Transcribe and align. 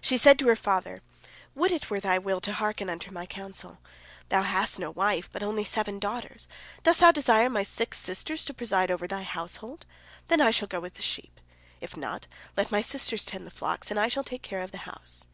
She 0.00 0.18
said 0.18 0.36
to 0.40 0.48
her 0.48 0.56
father: 0.56 0.98
"Would 1.54 1.70
it 1.70 1.88
were 1.90 2.00
thy 2.00 2.18
will 2.18 2.40
to 2.40 2.54
hearken 2.54 2.90
unto 2.90 3.12
my 3.12 3.24
counsel. 3.24 3.78
Thou 4.28 4.42
hast 4.42 4.80
no 4.80 4.90
wife, 4.90 5.30
but 5.32 5.44
only 5.44 5.62
seven 5.62 6.00
daughters. 6.00 6.48
Dost 6.82 6.98
thou 6.98 7.12
desire 7.12 7.48
my 7.48 7.62
six 7.62 7.98
sisters 8.00 8.44
to 8.46 8.52
preside 8.52 8.90
over 8.90 9.06
thy 9.06 9.22
household? 9.22 9.86
Then 10.26 10.40
shall 10.50 10.66
I 10.66 10.68
go 10.68 10.78
abroad 10.78 10.82
with 10.82 10.94
the 10.94 11.02
sheep. 11.02 11.38
If 11.80 11.96
not, 11.96 12.26
let 12.56 12.72
my 12.72 12.82
sisters 12.82 13.24
tend 13.24 13.46
the 13.46 13.50
flocks, 13.52 13.92
and 13.92 14.00
I 14.00 14.08
shall 14.08 14.24
take 14.24 14.42
care 14.42 14.62
of 14.62 14.72
the 14.72 14.78
house." 14.78 15.26